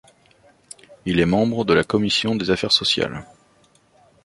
[1.05, 3.23] Il est membre de la commission des Affaires sociales.